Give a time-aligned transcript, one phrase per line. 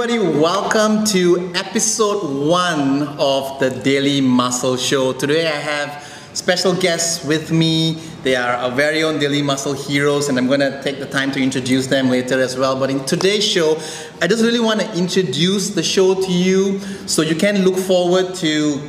[0.00, 0.38] everybody.
[0.38, 5.12] Welcome to episode one of the Daily Muscle Show.
[5.12, 6.02] Today I have
[6.32, 8.00] special guests with me.
[8.22, 11.32] They are our very own Daily Muscle heroes, and I'm going to take the time
[11.32, 12.80] to introduce them later as well.
[12.80, 13.76] But in today's show,
[14.22, 18.34] I just really want to introduce the show to you so you can look forward
[18.36, 18.80] to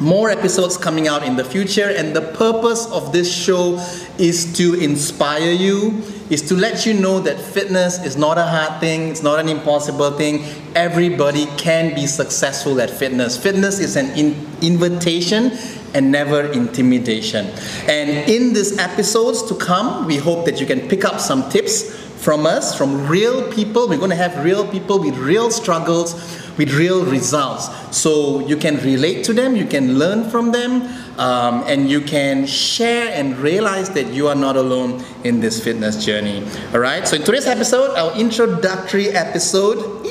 [0.00, 1.88] more episodes coming out in the future.
[1.88, 3.78] And the purpose of this show
[4.18, 8.80] is to inspire you is to let you know that fitness is not a hard
[8.80, 10.44] thing, it's not an impossible thing.
[10.74, 13.36] Everybody can be successful at fitness.
[13.36, 15.52] Fitness is an in- invitation
[15.94, 17.46] and never intimidation.
[17.88, 21.94] And in these episodes to come, we hope that you can pick up some tips
[22.20, 23.88] from us, from real people.
[23.88, 26.14] We're going to have real people with real struggles,
[26.58, 27.68] with real results.
[27.96, 30.82] So you can relate to them, you can learn from them,
[31.18, 36.04] um, and you can share and realize that you are not alone in this fitness
[36.04, 36.46] journey.
[36.72, 37.06] All right.
[37.06, 40.04] So in today's episode, our introductory episode.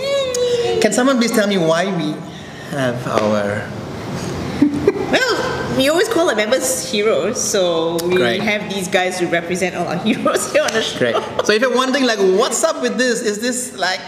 [0.82, 2.14] Can someone please tell me why we
[2.70, 3.70] have our
[5.12, 8.42] Well, we always call our members heroes, so we Great.
[8.42, 10.98] have these guys to represent all our heroes here on the show.
[11.00, 11.16] Great.
[11.46, 14.00] So if you're wondering like what's up with this, is this like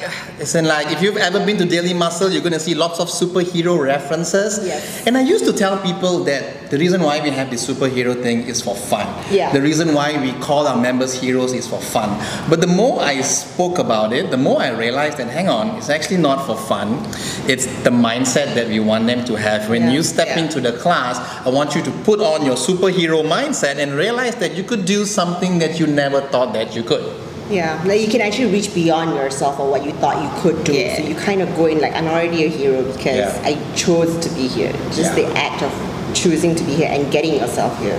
[0.56, 3.80] in like if you've ever been to Daily Muscle, you're gonna see lots of superhero
[3.82, 4.66] references.
[4.66, 5.06] Yes.
[5.06, 8.44] And I used to tell people that the reason why we have this superhero thing
[8.44, 9.08] is for fun.
[9.32, 9.52] Yeah.
[9.52, 12.10] The reason why we call our members heroes is for fun.
[12.50, 15.90] But the more I spoke about it, the more I realized that hang on, it's
[15.90, 17.04] actually not for fun.
[17.48, 19.70] It's the mindset that we want them to have.
[19.70, 19.92] When Yeah.
[19.92, 20.40] you step Yeah.
[20.40, 24.56] into the class, I want you to put on your superhero mindset and realize that
[24.56, 27.04] you could do something that you never thought that you could.
[27.50, 27.80] Yeah.
[27.86, 30.74] Like you can actually reach beyond yourself or what you thought you could do.
[30.74, 30.98] Yeah.
[30.98, 33.40] So you kind of go in like I'm already a hero because Yeah.
[33.46, 34.74] I chose to be here.
[34.92, 35.24] Just Yeah.
[35.24, 35.72] the act of
[36.14, 37.98] choosing to be here and getting yourself here.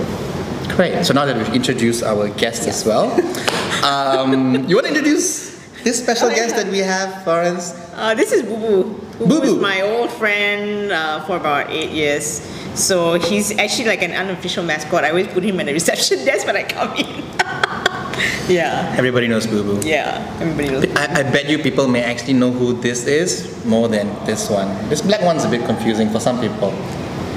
[0.75, 1.05] Great.
[1.05, 3.11] So now that we've introduced our guest as well,
[3.83, 5.49] um, you want to introduce
[5.83, 6.63] this special Oh, guest yeah.
[6.63, 7.73] that we have, Florence?
[7.95, 8.83] Uh, this is Boo Boo.
[9.19, 9.61] Boo Boo Boo Boo.
[9.61, 12.41] my old friend uh, for about eight years.
[12.75, 15.03] So he's actually like an unofficial mascot.
[15.03, 17.07] I always put him at the reception desk when I come in.
[18.47, 18.93] yeah.
[18.97, 19.87] Everybody knows Boo Boo.
[19.87, 20.23] Yeah.
[20.39, 20.85] Everybody knows.
[20.95, 24.67] I, I bet you people may actually know who this is more than this one.
[24.89, 26.71] This black one's a bit confusing for some people.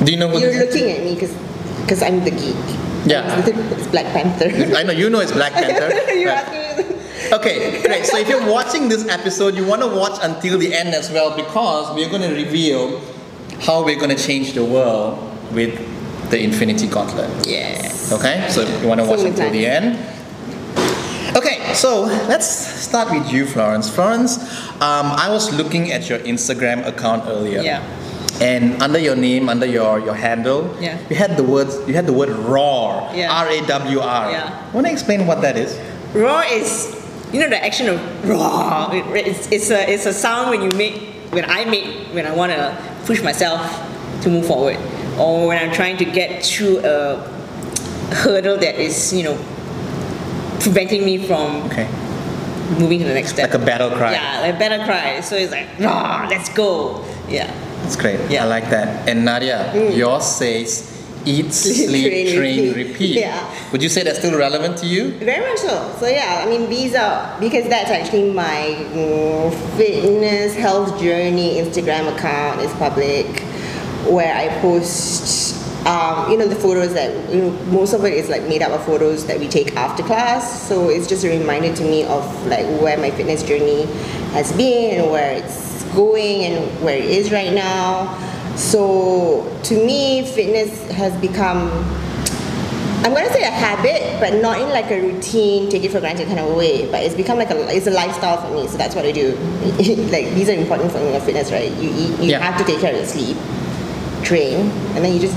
[0.04, 2.56] Do you know You're looking at me because I'm the geek.
[3.04, 3.44] Yeah.
[3.72, 4.48] It's Black Panther.
[4.76, 6.12] I know you know it's Black Panther.
[6.12, 6.88] you Right.
[6.88, 6.96] me.
[7.32, 8.04] Okay, great.
[8.04, 11.34] So if you're watching this episode, you want to watch until the end as well
[11.36, 13.00] because we're going to reveal
[13.60, 15.18] how we're going to change the world
[15.52, 15.72] with
[16.30, 17.30] the Infinity Gauntlet.
[17.46, 17.90] Yeah.
[18.12, 19.98] Okay, so you want to watch until the end.
[21.36, 23.88] Okay, so let's start with you, Florence.
[23.88, 24.38] Florence,
[24.82, 27.62] um, I was looking at your Instagram account earlier.
[27.62, 27.82] Yeah.
[28.40, 30.98] And under your name, under your, your handle, Yeah.
[31.10, 33.10] you had the words you had the word roar.
[33.14, 33.30] Yeah.
[33.32, 34.30] R A W R.
[34.30, 34.72] Yeah.
[34.72, 35.78] Want to explain what that is?
[36.14, 36.96] Roar is,
[37.32, 38.88] you know, the action of roar.
[38.94, 42.32] It- It's, it's a it's a sound when you make when I make when I
[42.34, 42.76] want to
[43.06, 43.60] push myself
[44.22, 44.76] to move forward,
[45.18, 47.16] or when I'm trying to get through a
[48.22, 49.36] hurdle that is you know
[50.60, 51.86] preventing me from Okay.
[52.78, 53.50] moving to the next step.
[53.52, 54.12] Like a battle cry.
[54.12, 55.20] Yeah, like battle cry.
[55.20, 57.04] So it's like roar, let's go.
[57.28, 57.50] Yeah.
[57.82, 58.18] That's great.
[58.30, 58.44] Yeah.
[58.44, 59.08] I like that.
[59.08, 60.88] And Nadia, yours says
[61.24, 62.88] eat, sleep, Train, train, repeat.
[62.92, 63.16] repeat.
[63.20, 63.70] Yeah.
[63.72, 65.12] Would you say that's still relevant to you?
[65.18, 65.94] Very much so.
[65.98, 72.14] So yeah, I mean these are because that's actually my mm, fitness health journey Instagram
[72.16, 73.26] account is public,
[74.10, 75.50] where I post.
[75.84, 78.70] Um, you know the photos that you know, most of it is like made up
[78.70, 80.62] of photos that we take after class.
[80.68, 83.86] So it's just a reminder to me of like where my fitness journey
[84.30, 88.16] has been and where it's going and where it is right now.
[88.56, 91.70] So to me, fitness has become
[93.04, 96.28] I'm gonna say a habit, but not in like a routine, take it for granted
[96.28, 96.88] kind of way.
[96.88, 98.68] But it's become like a it's a lifestyle for me.
[98.68, 99.34] So that's what I do.
[100.14, 101.18] like these are important for me.
[101.18, 101.72] Fitness, right?
[101.82, 102.38] You eat, you Yeah.
[102.38, 103.36] have to take care of your sleep,
[104.22, 105.36] train, and then you just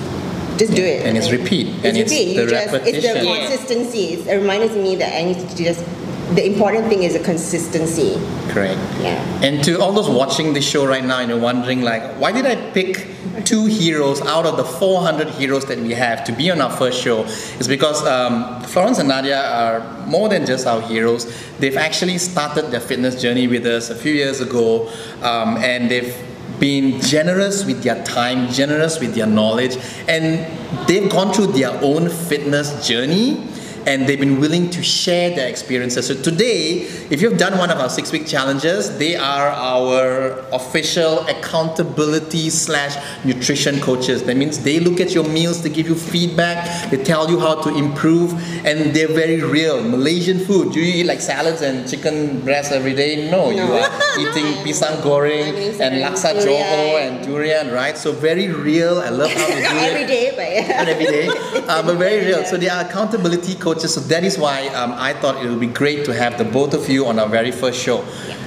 [0.60, 1.06] just do it.
[1.08, 2.36] And it's repeat, It's and it's repeat.
[2.36, 4.14] the you just, It's the consistency.
[4.30, 5.84] It reminds me that I need to just.
[6.34, 8.16] The important thing is the consistency.
[8.50, 8.80] Correct.
[9.00, 9.22] Yeah.
[9.44, 12.48] And to all those watching this show right now and you're wondering like, why did
[12.48, 13.08] I pick
[13.44, 17.00] two heroes out of the 400 heroes that we have to be on our first
[17.00, 17.26] show?
[17.26, 21.32] It's because um, Florence and Nadia are more than just our heroes.
[21.60, 24.90] They've actually started their fitness journey with us a few years ago,
[25.22, 26.18] um, and they've
[26.60, 32.10] been generous with their time, generous with their knowledge, and they've gone through their own
[32.10, 33.48] fitness journey
[33.86, 36.08] and they've been willing to share their experiences.
[36.08, 42.50] So today, if you've done one of our six-week challenges, they are our official accountability
[42.50, 44.24] slash nutrition coaches.
[44.24, 47.62] That means they look at your meals, they give you feedback, they tell you how
[47.62, 48.34] to improve,
[48.66, 49.84] and they're very real.
[49.84, 50.74] Malaysian food.
[50.74, 53.30] Do you eat like salads and chicken breast every day?
[53.30, 53.90] No, you are
[54.20, 56.46] eating pisang goreng and laksa durian.
[56.46, 57.98] johor and durian, right?
[57.98, 59.00] So very real.
[59.00, 61.28] I love how they do Not it every day, but not every day,
[61.68, 62.44] uh, but very real.
[62.46, 63.75] So they are accountability coaches.
[63.82, 66.74] So that is why um, I thought it would be great to have the both
[66.74, 68.04] of you on our very first show.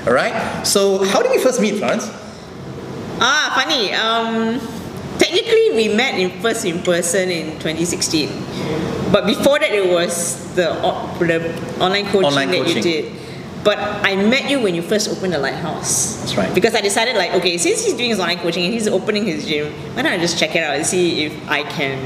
[0.07, 0.65] All right.
[0.67, 2.09] So how did we first meet, Florence?
[3.21, 3.93] Ah, funny.
[3.95, 4.61] Um,
[5.19, 8.31] technically, we met in first in person in 2016,
[9.13, 10.71] but before that, it was the
[11.19, 11.39] the
[11.81, 12.77] online coaching Online that coaching.
[12.77, 13.13] you did.
[13.65, 16.17] But I met you when you first opened the lighthouse.
[16.21, 16.55] That's right.
[16.55, 19.45] Because I decided, like, okay, since he's doing his online coaching and he's opening his
[19.47, 21.99] gym, why don't I just check it out and see if I can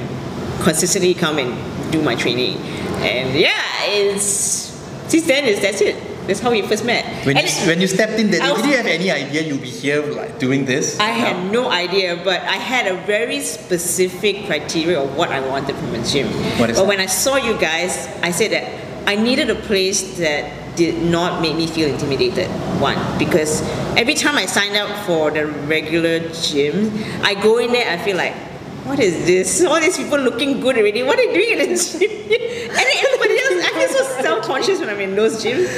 [0.64, 1.52] consistently come and
[1.92, 2.56] do my training?
[3.02, 4.70] And yeah, it's
[5.08, 5.96] since then, it's, that's it.
[6.26, 7.04] That's how we first met.
[7.26, 9.60] When you, it- when you stepped in, there, I did you have any idea you'd
[9.60, 10.99] be here like doing this?
[11.00, 15.75] I had no idea, but I had a very specific criteria of what I wanted
[15.76, 16.28] from a gym.
[16.58, 16.88] What is but that?
[16.88, 18.70] when I saw you guys, I said that
[19.08, 22.49] I needed a place that did not make me feel intimidated.
[22.81, 23.60] One, because
[23.99, 26.88] every time I sign up for the regular gym,
[27.22, 28.32] I go in there, I feel like,
[28.84, 29.64] what is this?
[29.64, 31.02] All these people looking good already.
[31.02, 32.11] What are they doing in the gym?
[32.73, 35.69] and everybody else, I feel so self-conscious when I'm in those gyms.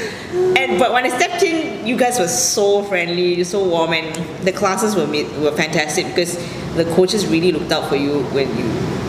[0.56, 4.14] And but when I stepped in, you guys were so friendly, so warm, and
[4.46, 6.36] the classes were made, were fantastic because
[6.76, 8.64] the coaches really looked out for you when you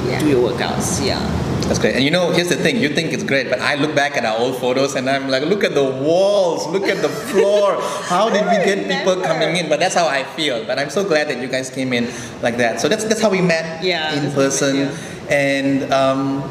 [0.09, 0.19] Yeah.
[0.19, 1.03] do your workouts.
[1.05, 1.19] Yeah.
[1.67, 1.95] That's great.
[1.95, 2.77] And you know, here's the thing.
[2.77, 5.43] You think it's great, but I look back at our old photos and I'm like,
[5.43, 7.77] look at the walls, look at the floor.
[8.03, 9.67] How did we get people coming in?
[9.67, 10.63] But that's how I feel.
[10.65, 12.05] But I'm so glad that you guys came in
[12.43, 12.79] like that.
[12.79, 14.89] So that's that's how we met Yeah, in that's how we person.
[15.29, 16.41] And um,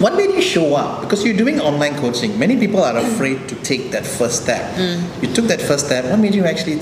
[0.00, 1.02] what made you show up?
[1.02, 2.38] Because you're doing online coaching.
[2.38, 4.62] Many people are afraid to take that first step.
[4.76, 5.22] Mm.
[5.22, 6.04] You took that first step.
[6.04, 6.78] What made you actually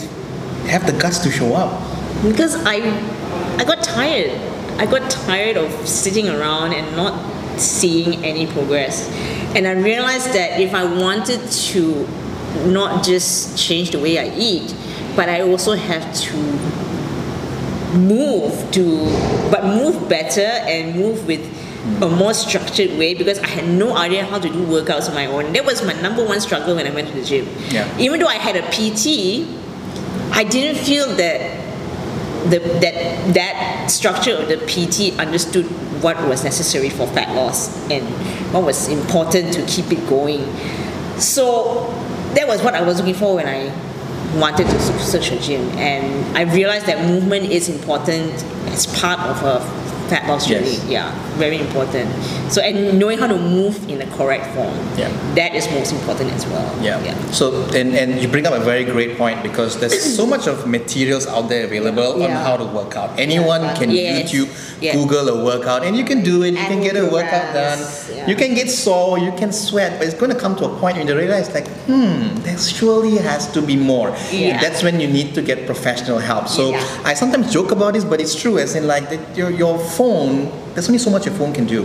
[0.69, 1.73] have the guts to show up?
[2.23, 2.77] Because I,
[3.57, 4.33] I got tired.
[4.79, 7.15] I got tired of sitting around and not
[7.61, 9.09] seeing any progress.
[9.57, 12.07] And I realized that if I wanted to
[12.67, 14.75] not just change the way I eat,
[15.15, 16.37] but I also have to
[17.97, 19.05] move to,
[19.51, 21.41] but move better and move with
[22.03, 25.27] a more structured way because I had no idea how to do workouts on my
[25.27, 25.53] own.
[25.53, 27.49] That was my number one struggle when I went to the gym.
[27.69, 27.97] Yeah.
[27.99, 29.47] Even though I had a PT,
[30.33, 31.56] I didn't feel that
[32.51, 35.67] the, that that structure of the PT understood
[36.03, 38.05] what was necessary for fat loss and
[38.53, 40.45] what was important to keep it going.
[41.19, 41.93] So
[42.35, 43.73] that was what I was looking for when I
[44.39, 48.33] wanted to search a gym, and I realized that movement is important
[48.69, 50.77] as part of a fat loss journey.
[50.87, 52.09] Yeah, very important.
[52.53, 54.75] So and knowing how to move in the correct form.
[54.97, 55.11] Yeah.
[55.35, 56.67] That is most important as well.
[56.83, 57.03] Yeah.
[57.05, 57.15] yeah.
[57.31, 60.67] So and, and you bring up a very great point because there's so much of
[60.67, 62.43] materials out there available on Yeah.
[62.45, 63.19] how to work out.
[63.19, 64.31] Anyone can Yes.
[64.33, 64.49] YouTube,
[64.81, 64.93] Yeah.
[64.95, 66.53] Google a workout, and you can do it.
[66.53, 67.79] You can get a workout done.
[68.15, 68.27] yeah.
[68.29, 69.19] You can get sore.
[69.19, 71.67] You can sweat, but it's going to come to a point when you realize like,
[71.89, 74.11] hmm, there surely has to be more.
[74.31, 74.61] Yeah.
[74.61, 76.49] That's when you need to get professional help.
[76.49, 76.85] So Yeah.
[77.05, 78.59] I sometimes joke about this, but it's true.
[78.59, 80.51] As in like that your your phone.
[80.75, 81.83] There's only so much your phone can do.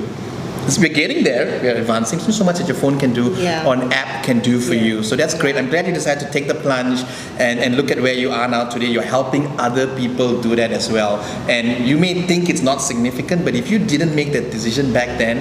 [0.62, 1.60] It's- We're getting there.
[1.64, 2.20] We're advancing.
[2.20, 3.66] There's so much that your phone can do Yeah.
[3.66, 5.02] or an app can do for you.
[5.02, 5.56] So that's great.
[5.58, 7.00] I'm glad you decided to take the plunge
[7.40, 8.86] and, and look at where you are now today.
[8.86, 11.18] You're helping other people do that as well.
[11.50, 15.18] And you may think it's not significant, but if you didn't make that decision back
[15.18, 15.38] then,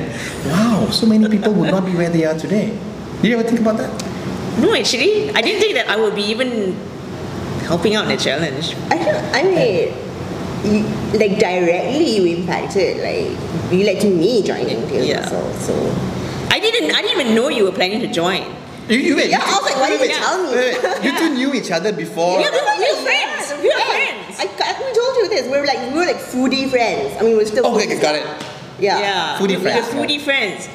[0.46, 2.72] wow, so many people would not be where they are today.
[3.20, 3.90] Did you ever think about that?
[4.58, 6.74] No, actually, I didn't think that I would be even
[7.68, 8.74] helping out in a challenge.
[8.90, 9.92] I don't, I mean,
[10.64, 10.82] you,
[11.18, 15.20] like directly you impacted, like you led to me joining Daily Yeah.
[15.20, 15.52] Muscle.
[15.60, 15.74] So
[16.50, 16.90] I didn't.
[16.94, 18.42] I didn't even know you were planning to join.
[18.88, 20.50] You, you, wait, Yeah, you I was like, why didn't you tell me?
[20.50, 22.40] wait, wait, you two knew each other before.
[22.40, 23.52] Yeah, we were, we were friends.
[23.62, 23.86] We were Yeah.
[23.86, 24.40] friends.
[24.40, 25.44] I, I who told you this?
[25.46, 27.16] We were like we were like foodie friends.
[27.18, 27.66] I mean, we're still.
[27.76, 28.02] Okay, foodies.
[28.02, 28.26] got it.
[28.80, 28.98] Yeah.
[28.98, 29.92] yeah, Foodie friends.
[29.94, 30.10] we were friends.
[30.10, 30.68] foodie friends.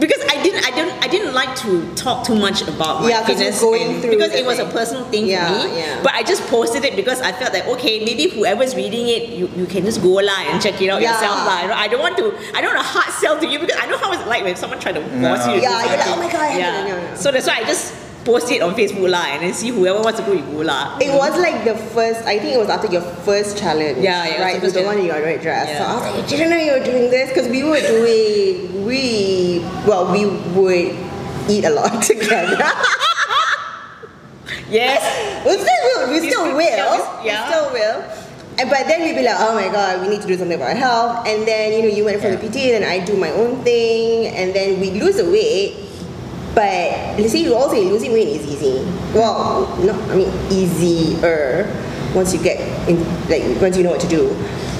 [0.00, 3.20] Because I didn't, I didn't, I didn't like to talk too much about my Yeah,
[3.20, 5.78] 'cause you're fitness going and- through because it was a personal thing Yeah, for me.
[5.78, 6.00] yeah.
[6.02, 9.50] But I just posted it because I felt like okay, maybe whoever's reading it, you,
[9.56, 11.12] you can just go lah and check it out Yeah.
[11.12, 11.60] yourself lah.
[11.62, 13.76] You know, I don't want to, I don't want to hard sell to you because
[13.78, 15.52] I know how it's like when someone try to force No.
[15.54, 15.60] you.
[15.60, 16.88] to do Yeah, you're like, oh my God, Yeah.
[16.88, 17.16] don't no.
[17.16, 17.92] So that's why I just
[18.24, 20.98] post it on Facebook lah and then see whoever wants to go, you go lah.
[20.98, 21.18] It mm.
[21.18, 22.20] was like the first.
[22.26, 23.98] I think it was after your first challenge.
[23.98, 25.68] Yeah, yeah, Right, the it was the one you got red dress.
[25.78, 28.84] So I was like, I didn't know you were doing this because we were doing
[28.84, 30.96] we well we would
[31.48, 32.58] eat a lot together.
[34.70, 35.02] Yes.
[35.44, 36.02] we still will.
[36.10, 36.60] We still will.
[37.26, 37.98] yeah, we- still will.
[38.58, 40.70] And, but then we'd be like, oh my god, we need to do something about
[40.70, 41.26] our health.
[41.26, 42.50] And then you know you went for the Yeah.
[42.50, 45.89] PT, then I do my own thing, and then we lose the weight.
[46.60, 48.84] But let's say you all say losing weight is easy.
[49.14, 51.64] Well, no, I mean easier
[52.14, 53.00] once you get in,
[53.32, 54.28] like once you know what to do.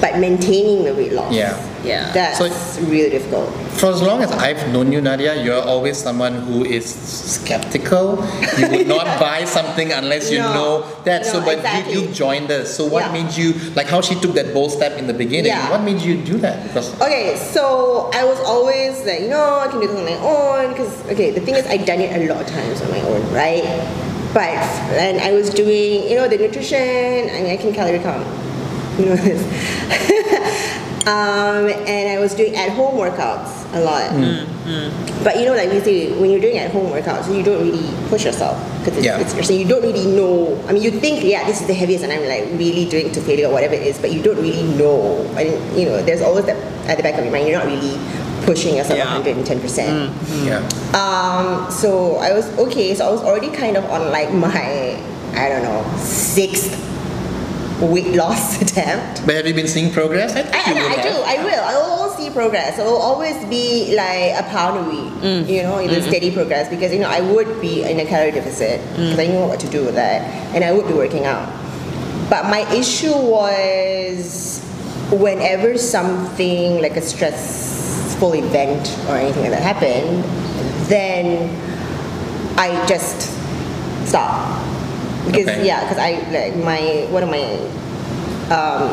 [0.01, 1.53] But maintaining the weight loss, Yeah.
[1.85, 2.11] Yeah.
[2.11, 2.49] that's So-
[2.89, 3.47] really difficult.
[3.77, 8.17] For as long as I've known you, Nadia, you're always someone who is skeptical.
[8.57, 10.53] You would not buy something unless you No.
[10.53, 10.73] know
[11.05, 11.25] that.
[11.25, 11.93] so, but exactly.
[11.93, 12.73] you, you joined us.
[12.75, 13.13] So, what Yeah.
[13.23, 15.53] made you like how she took that bold step in the beginning?
[15.53, 15.69] Yeah.
[15.69, 16.63] What made you do that?
[16.67, 20.17] Because Okay, so I was always like, you know, I can do this on my
[20.17, 20.73] own.
[20.73, 23.21] Because, okay, the thing is, I've done it a lot of times on my own,
[23.33, 23.63] right?
[24.33, 24.49] But,
[24.95, 28.25] and I was doing, you know, the nutrition, and I can calorie count.
[28.99, 29.41] You know this.
[31.07, 34.11] um, and I was doing at home workouts a lot.
[34.11, 34.45] Mm.
[34.45, 35.23] Mm, mm.
[35.23, 37.87] But you know, like we say, when you're doing at home workouts, you don't really
[38.09, 39.19] push yourself because it's, Yeah.
[39.19, 40.61] it's so you don't really know.
[40.67, 43.21] I mean, you think, yeah, this is the heaviest, and I'm like really doing to
[43.21, 45.21] failure or whatever it is, but you don't really know.
[45.37, 46.57] And you know, there's always that
[46.89, 47.47] at the back of your mind.
[47.47, 47.97] You're not really
[48.45, 49.05] pushing yourself Yeah.
[49.13, 50.11] 110 percent.
[50.43, 50.57] yeah,
[50.97, 52.93] Um, so I was okay.
[52.93, 54.97] So I was already kind of on like my,
[55.33, 56.75] I don't know, sixth
[57.81, 59.25] weight loss attempt.
[59.25, 60.35] but have you been seeing progress?
[60.35, 61.09] I think I, you I, I do.
[61.09, 61.63] I will.
[61.63, 62.79] I will see progress.
[62.79, 65.13] It will always be like a pound a week.
[65.21, 65.49] Mm.
[65.49, 66.09] You know, the mm-hmm.
[66.09, 69.47] steady progress because you know I would be in a calorie deficit because I know
[69.47, 70.21] what to do with that,
[70.55, 71.49] and I would be working out.
[72.29, 74.63] But my issue was
[75.11, 80.23] whenever something like a stressful event or anything like that happened,
[80.87, 81.49] then
[82.57, 83.37] I just
[84.07, 84.71] stop.
[85.25, 85.65] Because Okay.
[85.67, 87.45] yeah, because I like my one of my
[88.51, 88.89] um,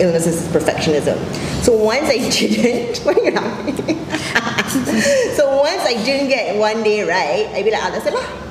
[0.00, 1.18] illnesses is perfectionism.
[1.62, 3.98] So once I didn't, you laughing?
[5.36, 8.41] so once I didn't get one day right, I'd be like, ah, that's it lah.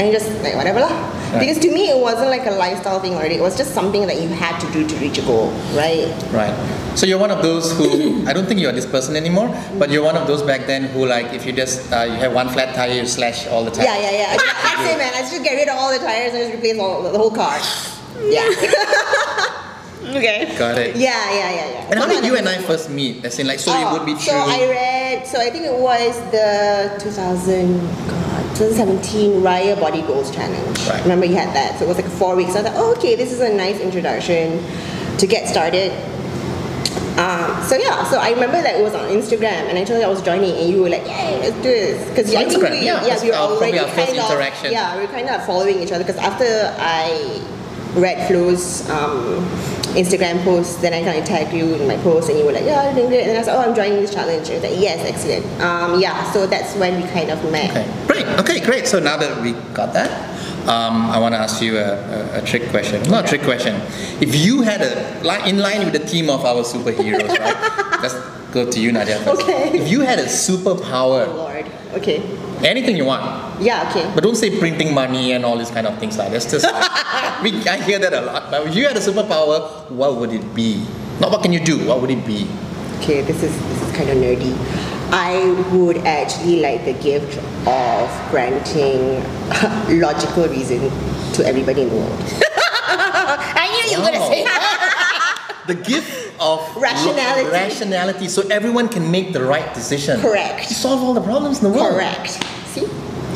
[0.00, 0.88] And just like whatever lah.
[0.88, 1.40] Right.
[1.40, 3.34] Because to me, it wasn't like a lifestyle thing already.
[3.36, 6.08] It was just something that you had to do to reach a goal, right?
[6.32, 6.56] Right.
[6.96, 10.02] So you're one of those who I don't think you're this person anymore, but you're
[10.02, 12.74] one of those back then who like if you just uh, you have one flat
[12.74, 13.84] tire, you slash all the time.
[13.84, 14.32] Yeah, yeah, yeah.
[14.32, 15.12] I just, that's it, man.
[15.12, 17.60] I just get rid of all the tires and just replace all, the whole car.
[18.20, 18.52] Yeah.
[20.16, 20.54] Okay.
[20.58, 20.96] Got it.
[20.96, 21.90] yeah, yeah, yeah, yeah.
[21.90, 23.24] And how did you and I first meet?
[23.24, 24.20] As in, like, so it Oh, would be true.
[24.22, 24.36] So.
[24.36, 25.26] I read.
[25.26, 30.78] So I think it was the 2000, God, 2017 Raya Body Goals Challenge.
[30.88, 31.02] Right.
[31.02, 31.78] Remember you had that.
[31.78, 32.54] So it was like four weeks.
[32.56, 34.62] I thought, oh, okay, this is a nice introduction
[35.18, 35.92] to get started.
[37.18, 40.06] Um, so yeah, so I remember that it was on Instagram, and I told you
[40.06, 42.80] I was joining, and you were like, "Yay, let's do this!" Because I think Instagram,
[42.80, 45.80] we, yeah, yeah, we were our- already kind of, yeah, we were kind of following
[45.82, 46.02] each other.
[46.04, 46.48] Because after
[46.78, 47.42] I
[47.94, 49.44] read Flo's um,
[49.96, 52.64] Instagram post, then I kind of tagged you in my post, and you were like,
[52.64, 54.70] "Yeah, you're doing great," and I said, "Oh, I'm joining this challenge." And I was
[54.70, 57.70] like, "Yes, excellent." Um, yeah, so that's when we kind of met.
[57.70, 58.26] Okay, great.
[58.40, 58.86] Okay, great.
[58.86, 60.10] So now that we got that,
[60.68, 61.94] um, I want to ask you a,
[62.36, 63.02] a, a trick question.
[63.10, 63.74] Not a trick question.
[64.20, 68.00] If you had a like in line with the theme of our superheroes, right?
[68.02, 68.14] Let's
[68.52, 69.18] go to you, Nadia.
[69.20, 69.42] First.
[69.42, 69.78] Okay.
[69.78, 71.66] If you had a superpower, Oh Lord.
[71.94, 72.22] Okay.
[72.64, 73.24] anything you want,
[73.60, 73.88] Yeah.
[73.90, 74.10] Okay.
[74.14, 76.64] but don't say printing money and all these kind of things like that's just
[77.42, 78.50] we I hear that a lot.
[78.50, 80.86] But if you had a superpower, what would it be?
[81.20, 82.48] Not what can you do, what would it be?
[83.00, 84.56] Okay, this is this is kind of nerdy.
[85.12, 87.36] I would actually like the gift
[87.66, 89.20] of granting
[90.00, 90.80] logical reason
[91.34, 92.20] to everybody in the world.
[92.86, 95.64] I knew you were gonna say that.
[95.66, 97.44] The gift of Rationality.
[97.46, 100.20] lo- rationality, so everyone can make the right decision.
[100.20, 100.68] Correct.
[100.68, 101.94] To solve all the problems in the world.
[101.94, 102.38] Correct.
[102.66, 102.86] See?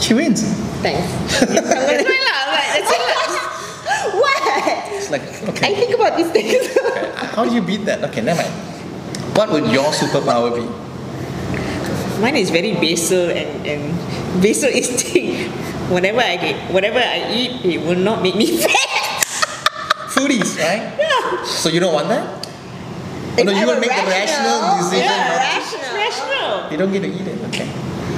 [0.00, 0.42] She wins.
[0.82, 1.06] Thanks.
[1.40, 3.02] That's right lah, but that's it
[4.14, 4.40] what?
[4.92, 5.24] It's like
[5.54, 5.72] okay.
[5.72, 6.76] I think about these things.
[7.34, 8.04] How do you beat that?
[8.10, 8.54] Okay, never mind.
[9.36, 10.64] What would your superpower be?
[12.20, 13.82] Mine is very basal and, and
[14.42, 15.50] basal instinct.
[15.90, 19.24] Whatever I get, whatever I eat, it will not make me fat.
[20.14, 20.94] Foodies, right?
[20.96, 21.44] Yeah.
[21.44, 22.24] So you don't want that?
[23.36, 25.10] Oh, no, If you I will make the rational rational, decision.
[25.10, 25.92] yeah, rational.
[25.92, 26.70] Rational.
[26.70, 27.38] You don't get to eat it.
[27.50, 27.68] Okay.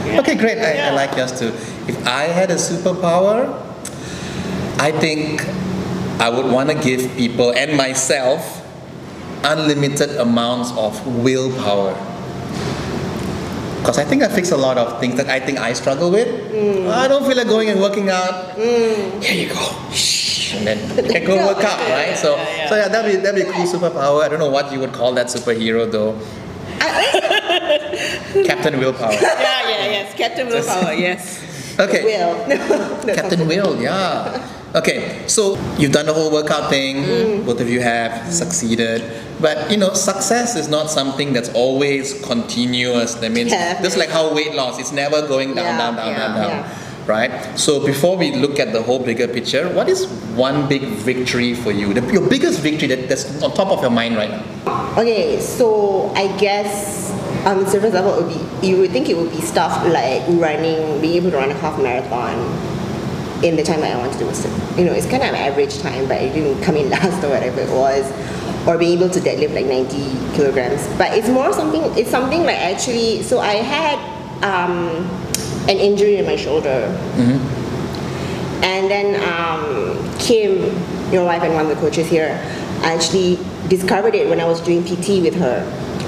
[0.06, 0.20] Yeah.
[0.20, 0.58] Okay, great.
[0.58, 1.48] I, I like yours too.
[1.88, 3.48] If I had a superpower,
[4.78, 5.42] I think
[6.20, 8.62] I would want to give people and myself
[9.44, 11.94] unlimited amounts of willpower.
[13.80, 16.26] Because I think I fix a lot of things that I think I struggle with.
[16.50, 16.90] Mm.
[16.90, 18.56] I don't feel like going and working out.
[18.56, 19.22] Mm.
[19.22, 19.90] Here you go.
[19.92, 20.54] Shh.
[20.54, 22.16] And then you can go work out, right?
[22.16, 22.68] So, Yeah, yeah.
[22.68, 24.22] so yeah, that'd be that'd be a cool superpower.
[24.24, 26.18] I don't know what you would call that superhero though.
[28.44, 29.12] Captain Willpower.
[30.06, 30.18] Yes.
[30.18, 31.42] Captain Willpower, yes.
[31.78, 32.04] Okay.
[32.04, 32.32] Will.
[33.06, 34.40] No, Captain Will, yeah.
[34.74, 36.96] Okay, so you've done the whole workout thing.
[37.04, 37.46] Mm.
[37.46, 39.04] Both of you have succeeded,
[39.40, 43.14] but you know, success is not something that's always continuous.
[43.16, 43.80] That means Yeah.
[43.82, 46.70] just like how weight loss, it's never going down, Yeah, down, down, yeah, down, down.
[47.06, 47.30] Right.
[47.58, 51.70] So before we look at the whole bigger picture, what is one big victory for
[51.70, 51.94] you?
[51.94, 54.42] The, your biggest victory that, that's on top of your mind right now.
[54.98, 57.05] Okay, so I guess
[57.46, 61.14] Um, surface level would be you would think it would be stuff like running, being
[61.14, 62.34] able to run a half marathon
[63.44, 64.80] in the time that I wanted to do.
[64.80, 67.60] You know, it's kind of average time, but it didn't come in last or whatever
[67.60, 68.10] it was.
[68.66, 70.84] Or being able to deadlift like 90 kilograms.
[70.98, 73.96] But it's more something, it's something like actually, so I had
[74.42, 75.06] um,
[75.68, 76.86] an injury in my shoulder.
[78.64, 80.74] And then um, Kim,
[81.12, 82.40] your wife and one of the coaches here,
[82.82, 83.38] actually
[83.68, 85.62] discovered it when I was doing PT with her,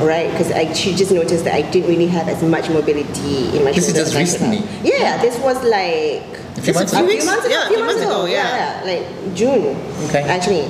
[0.06, 0.30] right?
[0.30, 3.72] Because I she just noticed that I didn't really have as much mobility in my
[3.72, 4.50] This is just as I should have.
[4.52, 4.90] recently?
[4.90, 6.22] Yeah, this was like
[6.56, 7.08] A few months a ago?
[7.08, 7.54] few months ago.
[7.54, 8.24] Yeah, a few months ago.
[8.26, 8.82] yeah.
[8.84, 9.76] yeah, like June.
[10.08, 10.22] Okay.
[10.22, 10.68] Actually,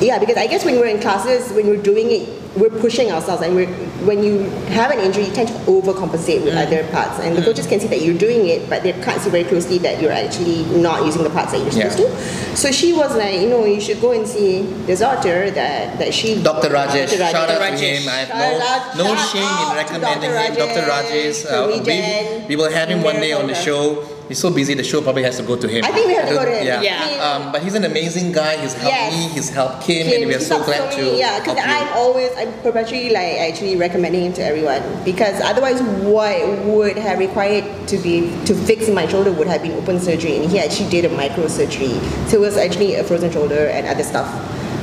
[0.00, 3.42] yeah, because I guess when we're in classes, when we're doing it, we're pushing ourselves,
[3.42, 3.66] and we're,
[4.04, 4.40] when you
[4.74, 7.86] have an injury, you tend to overcompensate with other parts, and the coaches can see
[7.88, 11.22] that you're doing it, but they can't see very closely that you're actually not using
[11.22, 11.88] the parts that you're Yeah.
[11.90, 12.56] supposed to.
[12.56, 16.12] So she was like, you know, you should go and see this doctor that that
[16.12, 16.42] she.
[16.42, 16.68] Dr.
[16.70, 17.30] Rajesh, Dr.
[17.30, 18.02] shout out to Rajesh.
[18.02, 18.08] him.
[18.08, 20.52] I have no, no shame in recommending Dr.
[20.52, 20.54] him.
[20.56, 20.82] Dr.
[20.90, 24.04] Rajesh, Rajesh, uh, we, we will have him one day on the show.
[24.30, 25.84] He's so busy, the show probably has to go to him.
[25.84, 26.64] I think we have to go to him.
[26.64, 26.80] Yeah.
[26.82, 27.02] Yeah.
[27.02, 28.58] I Um, but he's an amazing guy.
[28.62, 29.12] He's helped Yes.
[29.12, 29.34] me.
[29.34, 31.16] He's helped Kim, Kim, and we are she's so up glad many- to.
[31.18, 31.58] Yeah, because.
[31.58, 37.18] I'm always, I'm perpetually like actually recommending him to everyone because otherwise, what would have
[37.18, 40.88] required to be to fix my shoulder would have been open surgery, and he actually
[40.90, 41.98] did a micro surgery.
[42.28, 44.30] So it was actually a frozen shoulder and other stuff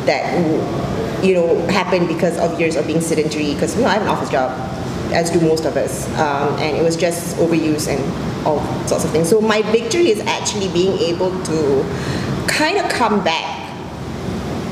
[0.08, 0.28] that
[1.24, 3.54] you know happened because of years of being sedentary.
[3.54, 4.52] Because you know I have an office job,
[5.14, 8.04] as do most of us, um, and it was just overuse and
[8.48, 9.30] all sorts of things.
[9.30, 11.84] So my victory is actually being able to
[12.48, 13.68] kind of come back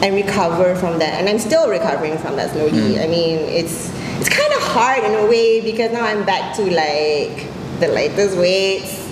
[0.01, 1.19] and recover from that.
[1.19, 2.95] And I'm still recovering from that slowly.
[2.95, 3.01] Hmm.
[3.01, 6.63] I mean, it's it's kind of hard in a way because now I'm back to
[6.63, 9.05] like the latest weights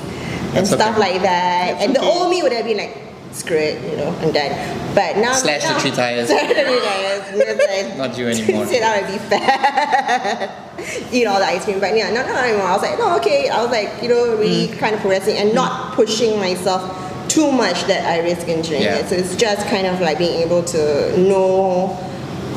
[0.55, 1.12] and That's stuff okay.
[1.12, 1.82] like that.
[1.82, 2.08] and the okay.
[2.08, 2.96] old me would have been like,
[3.34, 4.52] screw it, you know, I'm done.
[4.96, 6.28] But now Slash the now, three tires.
[6.30, 7.24] Slash the three tires.
[7.94, 8.66] Like, Not you anymore.
[8.68, 11.12] Sit down and be fat.
[11.12, 11.80] Eat all the ice cream.
[11.80, 12.68] But yeah, no, not anymore.
[12.68, 13.50] I was like, no, okay.
[13.50, 14.78] I was like, you know, really Mm.
[14.78, 16.82] kind of progressing and not pushing myself
[17.28, 18.98] too much that I risk injuring Yeah.
[18.98, 19.10] it.
[19.10, 21.98] So it's just kind of like being able to know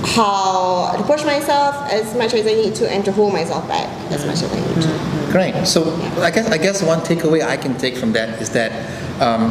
[0.04, 3.88] how to push myself as much as I need to and to hold myself back
[4.12, 5.32] as much as I need to.
[5.32, 5.66] Great.
[5.66, 8.72] So I guess I guess one takeaway I can take from that is that
[9.20, 9.50] um,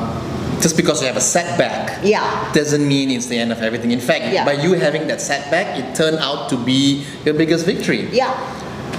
[0.65, 2.25] just because you have a setback Yeah.
[2.51, 3.91] doesn't mean it's the end of everything.
[3.91, 4.45] In fact, Yeah.
[4.45, 8.09] by you having that setback, it turned out to be your biggest victory.
[8.11, 8.33] Yeah.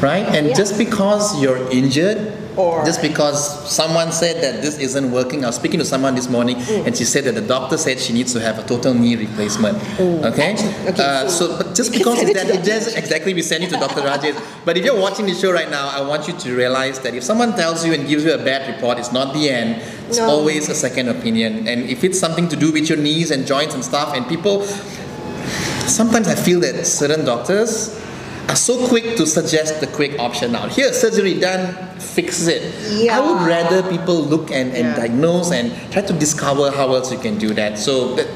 [0.01, 0.27] Right?
[0.35, 0.55] And Yeah.
[0.55, 3.37] just because you're injured, Or- just because
[3.71, 6.87] someone said that this isn't working, I was speaking to someone this morning, Mm.
[6.87, 9.77] and she said that the doctor said she needs to have a total knee replacement.
[10.01, 10.57] Okay,
[10.89, 13.77] Okay, uh, so but just because it that, it does exactly we send you to
[13.77, 14.01] Dr.
[14.01, 14.37] Rajesh.
[14.65, 17.23] But if you're watching the show right now, I want you to realize that if
[17.23, 19.77] someone tells you and gives you a bad report, it's not the end.
[20.09, 20.27] It's No.
[20.31, 23.75] always a second opinion, and if it's something to do with your knees and joints
[23.75, 24.65] and stuff, and people
[25.87, 27.91] sometimes I feel that certain doctors
[28.49, 30.69] are so quick to suggest the quick option now.
[30.69, 32.63] Here, surgery done, fix it.
[32.93, 33.19] Yeah.
[33.19, 34.97] I would rather people look and, and Yeah.
[34.97, 37.77] diagnose and try to discover how else you can do that.
[37.79, 38.27] So the,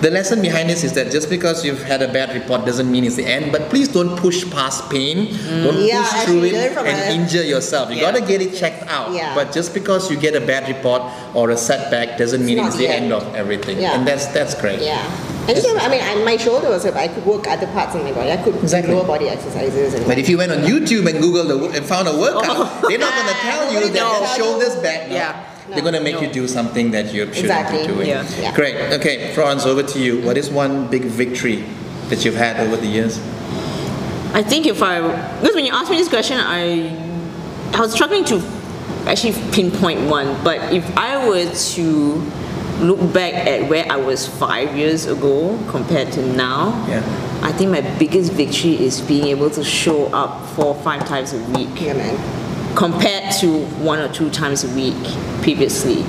[0.00, 3.04] the lesson behind this is that just because you've had a bad report doesn't mean
[3.04, 5.26] it's the end, but please don't push past pain.
[5.62, 7.90] Don't Yeah, push through it and injure yourself.
[7.94, 9.12] You gotta get it checked out.
[9.12, 9.34] Yeah.
[9.34, 11.02] But just because you get a bad report
[11.34, 13.04] or a setback doesn't mean not it's the end.
[13.04, 13.78] end of everything.
[13.78, 13.94] Yeah.
[13.94, 14.80] And that's that's great.
[14.80, 15.04] Yeah.
[15.50, 16.94] And just, I mean, I, my shoulder was up.
[16.96, 18.30] I could work other parts of my body.
[18.30, 18.92] I could Exactly.
[18.92, 19.94] do lower body exercises.
[19.94, 22.86] And But if you went on YouTube and Google the, and found a workout, oh.
[22.88, 24.38] they're not gonna tell you Nobody that knows.
[24.38, 25.08] your shoulders back.
[25.08, 25.14] No.
[25.14, 25.46] Yeah.
[25.68, 27.80] They're gonna make you do something that you shouldn't Exactly.
[27.80, 28.08] be doing.
[28.08, 28.28] Yeah.
[28.38, 28.54] Yeah.
[28.54, 28.76] Great.
[29.00, 30.20] Okay, Franz, over to you.
[30.22, 31.64] What is one big victory
[32.08, 33.18] that you've had over the years?
[34.32, 35.00] I think if I
[35.40, 36.90] because when you asked me this question, I
[37.72, 38.40] I was struggling to
[39.06, 40.42] actually pinpoint one.
[40.44, 42.32] But if I were to
[42.80, 47.02] look back at where I was five years ago compared to now, Yeah.
[47.42, 51.32] I think my biggest victory is being able to show up four or five times
[51.32, 52.76] a week yeah, man.
[52.76, 54.94] compared to one or two times a week
[55.42, 56.02] previously,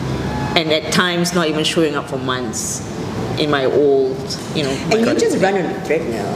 [0.56, 2.82] and at times not even showing up for months
[3.40, 4.18] in my old,
[4.56, 4.72] you know.
[4.92, 6.28] And you just run on a treadmill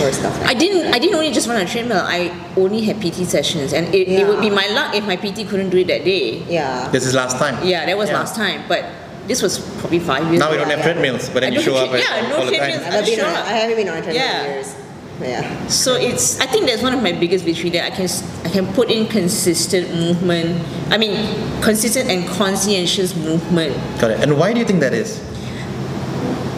[0.00, 0.94] or stuff like I didn't.
[0.94, 2.00] I didn't only just run on a treadmill.
[2.02, 5.46] I only had PT sessions, and it, it would be my luck if my PT
[5.48, 6.42] couldn't do it that day.
[6.48, 6.88] Yeah.
[6.90, 7.66] This is last time.
[7.66, 8.18] Yeah, that was Yeah.
[8.20, 8.62] last time.
[8.66, 8.84] But
[9.28, 10.40] this was probably five years.
[10.40, 12.82] Now we don't have treadmills, but then you show up yeah, no all treadmills.
[12.82, 13.26] I, sure.
[13.26, 14.44] on, I haven't been on a treadmill Yeah.
[14.44, 14.74] in years.
[15.20, 15.66] Yeah.
[15.66, 16.40] So it's.
[16.40, 18.88] I think that's one of my biggest victory that I can s- I can put
[18.90, 20.64] in consistent movement.
[20.90, 21.16] I mean,
[21.60, 24.20] consistent and conscientious movement Got it.
[24.20, 25.18] And why do you think that is?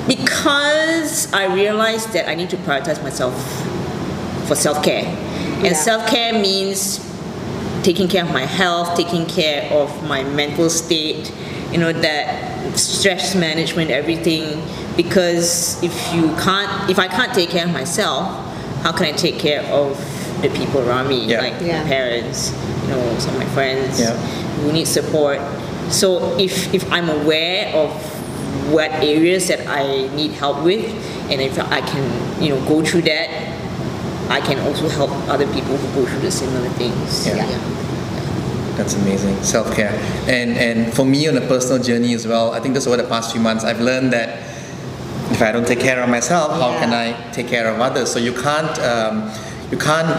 [0.08, 3.32] because I realized that I need to prioritize myself
[4.48, 5.04] for self care.
[5.06, 5.72] And Yeah.
[5.74, 7.00] self care means
[7.82, 11.32] taking care of my health, taking care of my mental state,
[11.72, 14.62] you know, that stress management, everything.
[14.96, 18.26] Because if you can't, if I can't take care of myself,
[18.82, 19.96] how can I take care of
[20.42, 21.40] the people around me, Yeah.
[21.40, 21.82] like Yeah.
[21.82, 22.52] my parents,
[22.82, 24.16] you know, some of my friends Yeah.
[24.62, 25.38] who need support.
[25.90, 27.90] So if if I'm aware of
[28.72, 30.84] what areas that I need help with,
[31.30, 32.04] and if I can,
[32.40, 33.28] you know, go through that,
[34.30, 37.26] I can also help other people who go through the similar things.
[37.26, 37.46] Yeah.
[38.76, 39.42] That's amazing.
[39.42, 39.92] Self care.
[40.26, 43.08] And and for me on a personal journey as well, I think just over the
[43.08, 44.40] past few months I've learned that
[45.30, 48.10] if I don't take care of myself, how can I take care of others?
[48.10, 49.30] So you can't um,
[49.70, 50.10] you can't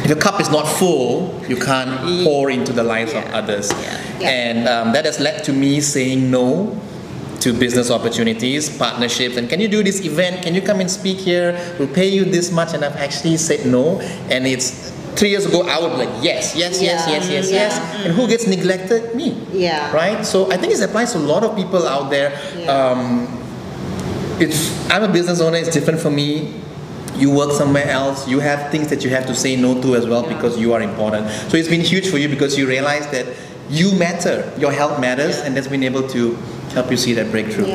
[0.00, 3.72] if your cup is not full, you can't pour into the lives of others.
[3.72, 4.02] Yeah.
[4.20, 4.28] Yeah.
[4.28, 6.80] And um, that has led to me saying no
[7.40, 10.42] to business opportunities, partnerships, and can you do this event?
[10.42, 11.52] Can you come and speak here?
[11.78, 14.00] We'll pay you this much, and I've actually said no.
[14.30, 14.85] And it's
[15.16, 17.14] three years ago, I would be like yes, yes, yes, Yeah.
[17.14, 17.56] yes, yes, Yeah.
[17.68, 18.04] yes.
[18.06, 19.14] And who gets neglected?
[19.14, 19.36] Me.
[19.52, 19.92] Yeah.
[19.92, 20.24] Right.
[20.24, 22.32] So I think it applies to a lot of people out there.
[22.58, 22.70] Yeah.
[22.70, 23.28] Um,
[24.38, 25.56] it's I'm a business owner.
[25.56, 26.54] It's different for me.
[27.16, 28.28] You work somewhere else.
[28.28, 30.34] You have things that you have to say no to as well Yeah.
[30.36, 31.30] because you are important.
[31.48, 33.26] So it's been huge for you because you realize that
[33.70, 34.44] you matter.
[34.58, 36.36] Your health matters, and that's been able to
[36.74, 37.66] help you see that breakthrough.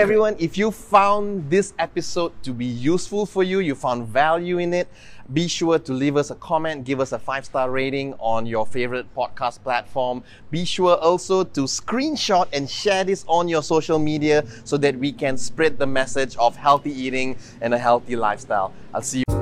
[0.00, 4.72] Everyone, if you found this episode to be useful for you, you found value in
[4.72, 4.88] it,
[5.34, 8.64] be sure to leave us a comment, give us a five star rating on your
[8.64, 10.24] favorite podcast platform.
[10.50, 15.12] Be sure also to screenshot and share this on your social media so that we
[15.12, 18.72] can spread the message of healthy eating and a healthy lifestyle.
[18.94, 19.39] I'll see you.